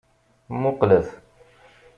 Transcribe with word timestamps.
Muqqlet. 0.61 1.07